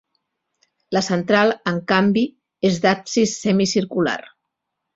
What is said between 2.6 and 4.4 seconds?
és d'absis semicircular.